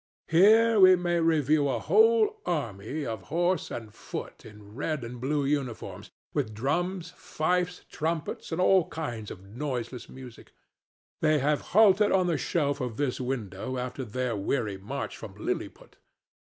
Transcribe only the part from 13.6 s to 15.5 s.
after their weary march from